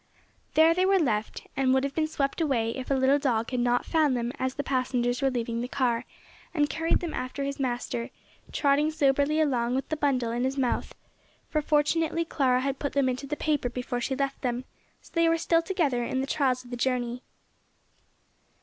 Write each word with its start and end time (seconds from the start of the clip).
There 0.55 0.73
they 0.73 0.83
were 0.83 0.97
left, 0.97 1.45
and 1.55 1.75
would 1.75 1.83
have 1.83 1.93
been 1.93 2.07
swept 2.07 2.41
away 2.41 2.71
if 2.71 2.89
a 2.89 2.95
little 2.95 3.19
dog 3.19 3.51
had 3.51 3.59
not 3.59 3.85
found 3.85 4.17
them 4.17 4.31
as 4.39 4.55
the 4.55 4.63
passengers 4.63 5.21
were 5.21 5.29
leaving 5.29 5.61
the 5.61 5.67
car 5.67 6.05
and 6.55 6.67
carried 6.67 7.01
them 7.01 7.13
after 7.13 7.43
his 7.43 7.59
master, 7.59 8.09
trotting 8.51 8.89
soberly 8.89 9.39
along 9.39 9.75
with 9.75 9.89
the 9.89 9.95
bundle 9.95 10.31
in 10.31 10.43
his 10.43 10.57
mouth, 10.57 10.95
for 11.49 11.61
fortunately 11.61 12.25
Clara 12.25 12.61
had 12.61 12.79
put 12.79 12.93
them 12.93 13.07
into 13.09 13.27
the 13.27 13.37
paper 13.37 13.69
before 13.69 14.01
she 14.01 14.15
left 14.15 14.41
them, 14.41 14.65
so 15.03 15.11
they 15.13 15.29
were 15.29 15.37
still 15.37 15.61
together 15.61 16.03
in 16.03 16.19
the 16.19 16.25
trials 16.25 16.63
of 16.65 16.71
the 16.71 16.77
journey. 16.77 17.21